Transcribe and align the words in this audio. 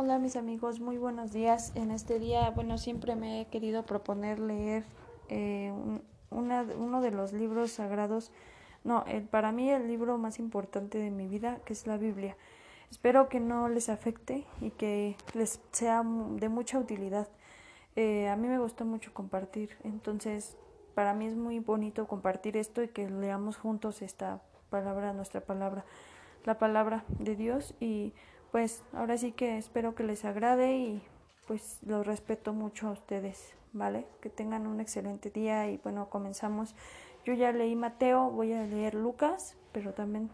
Hola 0.00 0.20
mis 0.20 0.36
amigos, 0.36 0.78
muy 0.78 0.96
buenos 0.96 1.32
días. 1.32 1.72
En 1.74 1.90
este 1.90 2.20
día, 2.20 2.50
bueno, 2.50 2.78
siempre 2.78 3.16
me 3.16 3.40
he 3.40 3.46
querido 3.46 3.84
proponer 3.84 4.38
leer 4.38 4.84
eh, 5.28 5.72
una, 6.30 6.62
uno 6.62 7.00
de 7.00 7.10
los 7.10 7.32
libros 7.32 7.72
sagrados, 7.72 8.30
no, 8.84 9.04
para 9.32 9.50
mí 9.50 9.68
el 9.68 9.88
libro 9.88 10.16
más 10.16 10.38
importante 10.38 10.98
de 10.98 11.10
mi 11.10 11.26
vida, 11.26 11.58
que 11.64 11.72
es 11.72 11.88
la 11.88 11.96
Biblia. 11.96 12.36
Espero 12.92 13.28
que 13.28 13.40
no 13.40 13.68
les 13.68 13.88
afecte 13.88 14.46
y 14.60 14.70
que 14.70 15.16
les 15.34 15.60
sea 15.72 16.04
de 16.04 16.48
mucha 16.48 16.78
utilidad. 16.78 17.26
Eh, 17.96 18.28
a 18.28 18.36
mí 18.36 18.46
me 18.46 18.60
gusta 18.60 18.84
mucho 18.84 19.12
compartir, 19.12 19.70
entonces 19.82 20.56
para 20.94 21.12
mí 21.12 21.26
es 21.26 21.34
muy 21.34 21.58
bonito 21.58 22.06
compartir 22.06 22.56
esto 22.56 22.84
y 22.84 22.88
que 22.88 23.10
leamos 23.10 23.56
juntos 23.56 24.00
esta 24.02 24.42
palabra, 24.70 25.12
nuestra 25.12 25.40
palabra, 25.40 25.84
la 26.44 26.56
palabra 26.56 27.04
de 27.18 27.34
Dios 27.34 27.74
y 27.80 28.12
pues 28.52 28.82
ahora 28.92 29.18
sí 29.18 29.32
que 29.32 29.58
espero 29.58 29.94
que 29.94 30.04
les 30.04 30.24
agrade 30.24 30.76
y 30.76 31.02
pues 31.46 31.78
los 31.86 32.06
respeto 32.06 32.52
mucho 32.52 32.88
a 32.88 32.92
ustedes, 32.92 33.54
¿vale? 33.72 34.06
Que 34.20 34.30
tengan 34.30 34.66
un 34.66 34.80
excelente 34.80 35.30
día 35.30 35.70
y 35.70 35.78
bueno, 35.78 36.08
comenzamos. 36.10 36.74
Yo 37.24 37.34
ya 37.34 37.52
leí 37.52 37.76
Mateo, 37.76 38.30
voy 38.30 38.52
a 38.52 38.64
leer 38.64 38.94
Lucas, 38.94 39.56
pero 39.72 39.92
también 39.92 40.30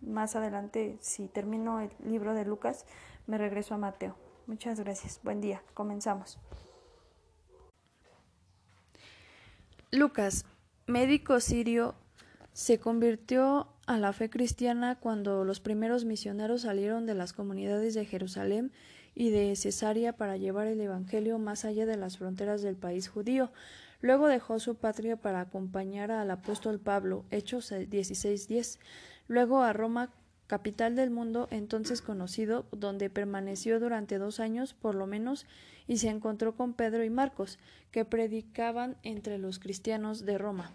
más 0.00 0.36
adelante, 0.36 0.96
si 1.00 1.28
termino 1.28 1.80
el 1.80 1.90
libro 2.04 2.34
de 2.34 2.44
Lucas, 2.44 2.86
me 3.26 3.38
regreso 3.38 3.74
a 3.74 3.78
Mateo. 3.78 4.14
Muchas 4.46 4.80
gracias. 4.80 5.20
Buen 5.22 5.40
día. 5.40 5.62
Comenzamos. 5.74 6.38
Lucas, 9.90 10.44
médico 10.86 11.40
sirio, 11.40 11.94
se 12.52 12.78
convirtió 12.78 13.68
a 13.88 13.96
la 13.96 14.12
fe 14.12 14.28
cristiana 14.28 14.96
cuando 15.00 15.46
los 15.46 15.60
primeros 15.60 16.04
misioneros 16.04 16.60
salieron 16.62 17.06
de 17.06 17.14
las 17.14 17.32
comunidades 17.32 17.94
de 17.94 18.04
Jerusalén 18.04 18.70
y 19.14 19.30
de 19.30 19.56
Cesarea 19.56 20.12
para 20.12 20.36
llevar 20.36 20.66
el 20.66 20.78
Evangelio 20.82 21.38
más 21.38 21.64
allá 21.64 21.86
de 21.86 21.96
las 21.96 22.18
fronteras 22.18 22.60
del 22.60 22.76
país 22.76 23.08
judío. 23.08 23.50
Luego 24.02 24.28
dejó 24.28 24.60
su 24.60 24.74
patria 24.74 25.16
para 25.16 25.40
acompañar 25.40 26.10
al 26.10 26.30
apóstol 26.30 26.78
Pablo, 26.78 27.24
Hechos 27.30 27.72
16:10. 27.72 28.78
Luego 29.26 29.62
a 29.62 29.72
Roma, 29.72 30.12
capital 30.48 30.94
del 30.94 31.10
mundo 31.10 31.48
entonces 31.50 32.02
conocido, 32.02 32.66
donde 32.72 33.08
permaneció 33.08 33.80
durante 33.80 34.18
dos 34.18 34.38
años 34.38 34.74
por 34.74 34.96
lo 34.96 35.06
menos 35.06 35.46
y 35.86 35.96
se 35.96 36.10
encontró 36.10 36.54
con 36.54 36.74
Pedro 36.74 37.04
y 37.04 37.10
Marcos, 37.10 37.58
que 37.90 38.04
predicaban 38.04 38.98
entre 39.02 39.38
los 39.38 39.58
cristianos 39.58 40.26
de 40.26 40.36
Roma. 40.36 40.74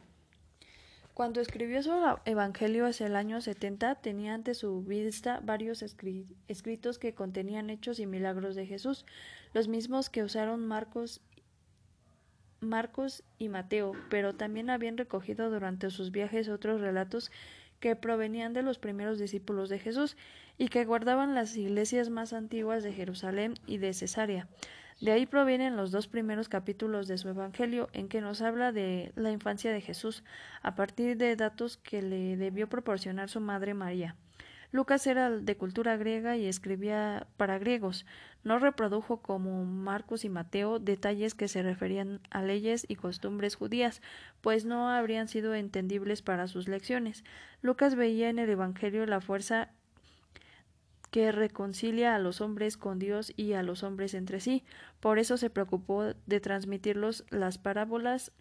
Cuando 1.13 1.41
escribió 1.41 1.83
su 1.83 1.91
Evangelio 2.25 2.87
hacia 2.87 3.05
el 3.05 3.15
año 3.15 3.39
70, 3.39 3.95
tenía 3.95 4.33
ante 4.33 4.55
su 4.55 4.81
vista 4.81 5.41
varios 5.43 5.83
escritos 5.83 6.97
que 6.97 7.13
contenían 7.13 7.69
hechos 7.69 7.99
y 7.99 8.07
milagros 8.07 8.55
de 8.55 8.65
Jesús, 8.65 9.05
los 9.53 9.67
mismos 9.67 10.09
que 10.09 10.23
usaron 10.23 10.65
Marcos, 10.65 11.21
Marcos 12.61 13.23
y 13.37 13.49
Mateo, 13.49 13.91
pero 14.09 14.33
también 14.33 14.71
habían 14.71 14.97
recogido 14.97 15.51
durante 15.51 15.91
sus 15.91 16.11
viajes 16.11 16.49
otros 16.49 16.81
relatos 16.81 17.31
que 17.79 17.95
provenían 17.95 18.53
de 18.53 18.63
los 18.63 18.79
primeros 18.79 19.19
discípulos 19.19 19.69
de 19.69 19.77
Jesús 19.77 20.17
y 20.57 20.69
que 20.69 20.83
guardaban 20.83 21.35
las 21.35 21.55
iglesias 21.55 22.09
más 22.09 22.33
antiguas 22.33 22.81
de 22.81 22.91
Jerusalén 22.91 23.53
y 23.67 23.77
de 23.77 23.93
Cesarea. 23.93 24.47
De 25.03 25.11
ahí 25.11 25.25
provienen 25.25 25.75
los 25.75 25.91
dos 25.91 26.07
primeros 26.07 26.47
capítulos 26.47 27.09
de 27.09 27.17
su 27.17 27.27
Evangelio 27.27 27.89
en 27.91 28.07
que 28.07 28.21
nos 28.21 28.41
habla 28.41 28.71
de 28.71 29.11
la 29.17 29.31
infancia 29.31 29.73
de 29.73 29.81
Jesús, 29.81 30.23
a 30.61 30.75
partir 30.75 31.17
de 31.17 31.35
datos 31.35 31.75
que 31.75 32.01
le 32.01 32.37
debió 32.37 32.69
proporcionar 32.69 33.27
su 33.27 33.41
madre 33.41 33.73
María. 33.73 34.15
Lucas 34.71 35.05
era 35.05 35.29
de 35.29 35.57
cultura 35.57 35.97
griega 35.97 36.37
y 36.37 36.45
escribía 36.45 37.27
para 37.35 37.59
griegos. 37.59 38.05
No 38.45 38.59
reprodujo 38.59 39.17
como 39.17 39.65
Marcos 39.65 40.23
y 40.23 40.29
Mateo 40.29 40.79
detalles 40.79 41.35
que 41.35 41.49
se 41.49 41.63
referían 41.63 42.21
a 42.29 42.41
leyes 42.41 42.85
y 42.87 42.95
costumbres 42.95 43.55
judías, 43.55 44.01
pues 44.39 44.63
no 44.63 44.89
habrían 44.89 45.27
sido 45.27 45.53
entendibles 45.53 46.21
para 46.21 46.47
sus 46.47 46.69
lecciones. 46.69 47.25
Lucas 47.61 47.95
veía 47.95 48.29
en 48.29 48.39
el 48.39 48.49
Evangelio 48.49 49.05
la 49.05 49.19
fuerza 49.19 49.67
que 51.13 51.31
reconcilia 51.31 52.15
a 52.15 52.19
los 52.19 52.41
hombres 52.41 52.75
con 52.75 52.97
Dios 52.97 53.33
y 53.37 53.53
a 53.53 53.61
los 53.61 53.83
hombres 53.83 54.15
entre 54.15 54.39
sí. 54.39 54.63
Por 54.99 55.19
eso 55.19 55.37
se 55.37 55.51
preocupó 55.51 56.05
de 56.25 56.39
transmitirlos 56.39 57.23
las 57.29 57.59
parábolas 57.59 58.31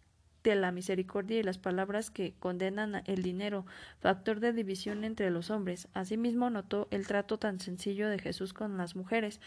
de 0.43 0.55
la 0.55 0.73
misericordia 0.73 1.39
y 1.39 1.43
las 1.43 1.59
palabras 1.59 2.11
que 2.11 2.33
condenan 2.39 3.03
el 3.05 3.23
dinero, 3.23 3.67
factor 4.01 4.41
de 4.41 4.55
división 4.55 5.05
entre 5.05 5.31
los 5.31 5.51
hombres. 5.51 5.89
Asimismo 5.93 6.49
notó 6.49 6.89
el 6.91 7.07
trato 7.07 7.39
tan 7.39 7.61
sencillo 7.61 8.09
de 8.09 8.19
Jesús 8.19 8.55
con 8.55 8.79
las 8.79 8.97
mujeres, 8.97 9.39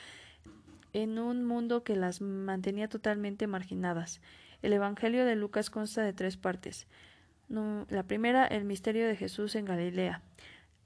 en 0.94 1.18
un 1.18 1.46
mundo 1.46 1.84
que 1.84 1.96
las 1.96 2.22
mantenía 2.22 2.90
totalmente 2.90 3.48
marginadas. 3.48 4.22
El 4.62 4.72
Evangelio 4.72 5.26
de 5.26 5.36
Lucas 5.36 5.72
consta 5.72 6.04
de 6.04 6.14
tres 6.14 6.38
partes. 6.38 6.86
La 7.50 8.04
primera, 8.04 8.46
el 8.46 8.66
misterio 8.66 9.08
de 9.08 9.16
Jesús 9.16 9.56
en 9.56 9.66
Galilea 9.66 10.22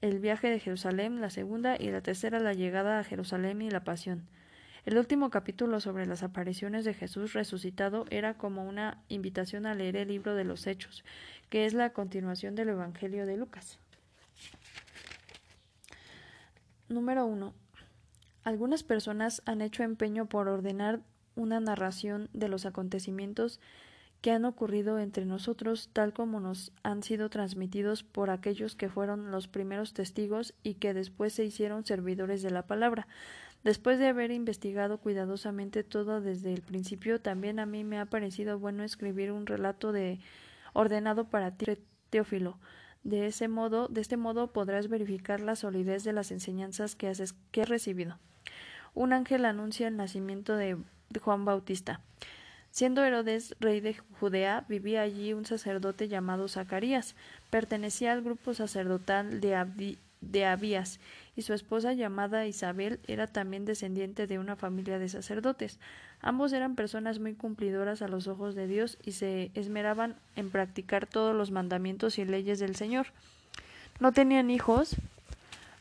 el 0.00 0.18
viaje 0.18 0.48
de 0.48 0.60
Jerusalén, 0.60 1.20
la 1.20 1.30
segunda 1.30 1.76
y 1.78 1.90
la 1.90 2.00
tercera 2.00 2.38
la 2.38 2.54
llegada 2.54 2.98
a 2.98 3.04
Jerusalén 3.04 3.62
y 3.62 3.70
la 3.70 3.84
pasión. 3.84 4.26
El 4.86 4.96
último 4.96 5.28
capítulo 5.28 5.78
sobre 5.80 6.06
las 6.06 6.22
apariciones 6.22 6.86
de 6.86 6.94
Jesús 6.94 7.34
resucitado 7.34 8.06
era 8.10 8.34
como 8.34 8.64
una 8.64 9.02
invitación 9.08 9.66
a 9.66 9.74
leer 9.74 9.96
el 9.96 10.08
libro 10.08 10.34
de 10.34 10.44
los 10.44 10.66
Hechos, 10.66 11.04
que 11.50 11.66
es 11.66 11.74
la 11.74 11.90
continuación 11.90 12.54
del 12.54 12.70
Evangelio 12.70 13.26
de 13.26 13.36
Lucas. 13.36 13.78
Número 16.88 17.26
1. 17.26 17.52
Algunas 18.42 18.82
personas 18.82 19.42
han 19.44 19.60
hecho 19.60 19.82
empeño 19.82 20.26
por 20.26 20.48
ordenar 20.48 21.00
una 21.36 21.60
narración 21.60 22.30
de 22.32 22.48
los 22.48 22.64
acontecimientos 22.64 23.60
que 24.20 24.30
han 24.30 24.44
ocurrido 24.44 24.98
entre 24.98 25.24
nosotros 25.24 25.88
tal 25.92 26.12
como 26.12 26.40
nos 26.40 26.72
han 26.82 27.02
sido 27.02 27.30
transmitidos 27.30 28.02
por 28.02 28.30
aquellos 28.30 28.76
que 28.76 28.88
fueron 28.88 29.30
los 29.30 29.48
primeros 29.48 29.94
testigos 29.94 30.54
y 30.62 30.74
que 30.74 30.94
después 30.94 31.32
se 31.32 31.44
hicieron 31.44 31.84
servidores 31.84 32.42
de 32.42 32.50
la 32.50 32.66
palabra. 32.66 33.06
Después 33.64 33.98
de 33.98 34.08
haber 34.08 34.30
investigado 34.30 34.98
cuidadosamente 34.98 35.84
todo 35.84 36.20
desde 36.20 36.52
el 36.52 36.62
principio, 36.62 37.20
también 37.20 37.58
a 37.58 37.66
mí 37.66 37.84
me 37.84 37.98
ha 37.98 38.06
parecido 38.06 38.58
bueno 38.58 38.84
escribir 38.84 39.32
un 39.32 39.46
relato 39.46 39.92
de 39.92 40.18
ordenado 40.72 41.24
para 41.24 41.52
ti, 41.52 41.66
Teófilo. 42.10 42.58
De 43.02 43.26
ese 43.26 43.48
modo, 43.48 43.88
de 43.88 44.00
este 44.02 44.16
modo 44.16 44.52
podrás 44.52 44.88
verificar 44.88 45.40
la 45.40 45.56
solidez 45.56 46.04
de 46.04 46.12
las 46.12 46.30
enseñanzas 46.30 46.96
que 46.96 47.08
has, 47.08 47.34
que 47.50 47.64
recibido. 47.64 48.18
Un 48.94 49.12
ángel 49.12 49.44
anuncia 49.44 49.88
el 49.88 49.96
nacimiento 49.96 50.56
de 50.56 50.76
Juan 51.20 51.44
Bautista. 51.44 52.00
Siendo 52.70 53.04
Herodes 53.04 53.56
rey 53.58 53.80
de 53.80 53.96
Judea, 54.20 54.64
vivía 54.68 55.02
allí 55.02 55.32
un 55.32 55.44
sacerdote 55.44 56.06
llamado 56.06 56.48
Zacarías. 56.48 57.16
Pertenecía 57.50 58.12
al 58.12 58.22
grupo 58.22 58.54
sacerdotal 58.54 59.40
de, 59.40 60.44
Abías, 60.46 61.00
y 61.34 61.42
su 61.42 61.52
esposa 61.52 61.94
llamada 61.94 62.46
Isabel 62.46 63.00
era 63.08 63.26
también 63.26 63.64
descendiente 63.64 64.28
de 64.28 64.38
una 64.38 64.54
familia 64.54 65.00
de 65.00 65.08
sacerdotes. 65.08 65.80
Ambos 66.20 66.52
eran 66.52 66.76
personas 66.76 67.18
muy 67.18 67.34
cumplidoras 67.34 68.02
a 68.02 68.08
los 68.08 68.28
ojos 68.28 68.54
de 68.54 68.68
Dios 68.68 68.98
y 69.02 69.12
se 69.12 69.50
esmeraban 69.54 70.14
en 70.36 70.50
practicar 70.50 71.06
todos 71.06 71.34
los 71.34 71.50
mandamientos 71.50 72.18
y 72.18 72.24
leyes 72.24 72.60
del 72.60 72.76
Señor. 72.76 73.08
No 73.98 74.12
tenían 74.12 74.48
hijos, 74.48 74.94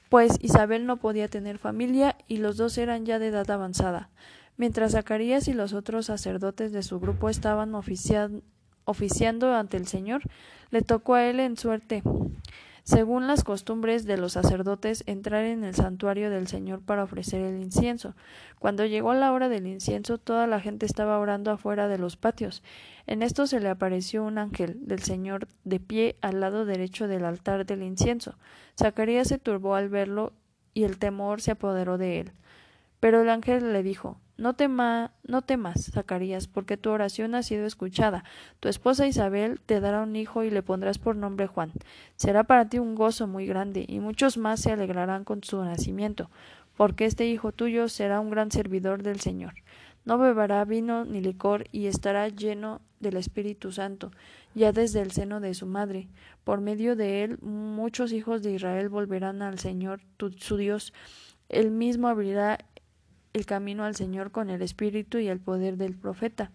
pues 0.10 0.38
Isabel 0.42 0.88
no 0.88 0.98
podía 0.98 1.28
tener 1.28 1.60
familia 1.60 2.16
y 2.28 2.38
los 2.38 2.58
dos 2.58 2.78
eran 2.80 3.06
ya 3.06 3.20
de 3.20 3.28
edad 3.28 3.50
avanzada. 3.52 4.10
Mientras 4.60 4.92
Zacarías 4.92 5.48
y 5.48 5.54
los 5.54 5.72
otros 5.72 6.08
sacerdotes 6.08 6.74
de 6.74 6.84
su 6.84 7.00
grupo 7.00 7.30
estaban 7.30 7.74
oficiando 7.74 9.56
ante 9.56 9.78
el 9.78 9.88
Señor, 9.88 10.22
le 10.70 10.82
tocó 10.82 11.14
a 11.14 11.24
él 11.24 11.40
en 11.40 11.56
suerte, 11.56 12.04
según 12.84 13.26
las 13.26 13.46
costumbres 13.46 14.04
de 14.04 14.18
los 14.18 14.34
sacerdotes, 14.34 15.06
entrar 15.06 15.46
en 15.46 15.64
el 15.64 15.76
santuario 15.76 16.30
del 16.30 16.48
Señor 16.48 16.82
para 16.82 17.06
ofrecer 17.06 17.40
el 17.40 17.62
incienso. 17.62 18.16
Cuando 18.60 18.86
llegó 18.86 19.14
la 19.14 19.32
hora 19.32 19.48
del 19.48 19.66
incienso, 19.66 20.18
toda 20.18 20.46
la 20.46 20.60
gente 20.60 20.86
estaba 20.86 21.20
orando 21.20 21.52
afuera 21.52 21.88
de 21.88 21.98
los 21.98 22.18
patios. 22.18 22.62
En 23.08 23.24
esto 23.24 23.48
se 23.48 23.62
le 23.62 23.70
apareció 23.70 24.26
un 24.26 24.38
ángel 24.38 24.86
del 24.86 25.00
Señor 25.00 25.48
de 25.64 25.80
pie 25.80 26.18
al 26.20 26.42
lado 26.42 26.66
derecho 26.66 27.08
del 27.08 27.24
altar 27.24 27.66
del 27.66 27.82
incienso. 27.82 28.38
Zacarías 28.78 29.30
se 29.30 29.38
turbó 29.38 29.76
al 29.76 29.88
verlo 29.88 30.34
y 30.74 30.84
el 30.84 30.98
temor 31.00 31.40
se 31.40 31.52
apoderó 31.52 31.98
de 31.98 32.20
él. 32.20 32.32
Pero 33.00 33.22
el 33.22 33.30
ángel 33.30 33.72
le 33.72 33.84
dijo 33.84 34.18
no, 34.40 34.56
no 35.28 35.42
temas, 35.42 35.92
Zacarías, 35.92 36.48
porque 36.48 36.78
tu 36.78 36.90
oración 36.90 37.36
ha 37.36 37.44
sido 37.44 37.66
escuchada. 37.66 38.24
Tu 38.60 38.70
esposa 38.70 39.06
Isabel 39.06 39.60
te 39.66 39.80
dará 39.80 40.02
un 40.02 40.16
hijo 40.16 40.44
y 40.44 40.50
le 40.50 40.64
pondrás 40.64 40.98
por 40.98 41.16
nombre 41.16 41.48
Juan. 41.48 41.72
Será 42.16 42.46
para 42.46 42.70
ti 42.70 42.80
un 42.80 42.96
gozo 42.96 43.28
muy 43.28 43.46
grande, 43.46 43.86
y 43.88 44.00
muchos 44.00 44.38
más 44.38 44.62
se 44.62 44.72
alegrarán 44.72 45.26
con 45.26 45.44
su 45.44 45.64
nacimiento, 45.64 46.30
porque 46.78 47.06
este 47.06 47.28
hijo 47.28 47.52
tuyo 47.52 47.90
será 47.90 48.20
un 48.20 48.30
gran 48.30 48.50
servidor 48.52 49.04
del 49.04 49.20
Señor. 49.20 49.56
No 50.06 50.18
beberá 50.18 50.64
vino 50.64 51.04
ni 51.04 51.22
licor, 51.22 51.66
y 51.72 51.88
estará 51.88 52.30
lleno 52.30 52.82
del 53.02 53.18
Espíritu 53.18 53.72
Santo, 53.72 54.12
ya 54.56 54.72
desde 54.72 55.02
el 55.02 55.12
seno 55.12 55.42
de 55.42 55.54
su 55.54 55.66
madre. 55.66 56.08
Por 56.46 56.62
medio 56.62 56.96
de 56.96 57.24
él 57.24 57.38
muchos 57.42 58.14
hijos 58.14 58.42
de 58.42 58.54
Israel 58.54 58.90
volverán 58.90 59.42
al 59.42 59.60
Señor 59.60 60.02
su 60.38 60.58
Dios. 60.58 60.94
Él 61.50 61.72
mismo 61.72 62.08
abrirá 62.08 62.60
el 63.34 63.46
camino 63.46 63.84
al 63.84 63.96
Señor 63.96 64.32
con 64.32 64.50
el 64.50 64.62
espíritu 64.62 65.18
y 65.18 65.28
el 65.28 65.40
poder 65.40 65.78
del 65.78 65.96
profeta. 65.96 66.52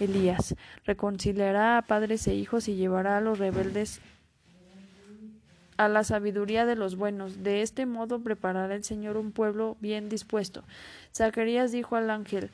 Elías 0.00 0.54
reconciliará 0.84 1.78
a 1.78 1.82
padres 1.82 2.26
e 2.26 2.34
hijos 2.34 2.68
y 2.68 2.74
llevará 2.74 3.18
a 3.18 3.20
los 3.20 3.38
rebeldes 3.38 4.00
a 5.76 5.88
la 5.88 6.04
sabiduría 6.04 6.66
de 6.66 6.76
los 6.76 6.96
buenos. 6.96 7.42
De 7.42 7.62
este 7.62 7.86
modo 7.86 8.20
preparará 8.20 8.74
el 8.74 8.84
Señor 8.84 9.16
un 9.16 9.32
pueblo 9.32 9.76
bien 9.80 10.08
dispuesto. 10.08 10.64
Zacarías 11.14 11.72
dijo 11.72 11.96
al 11.96 12.10
ángel 12.10 12.50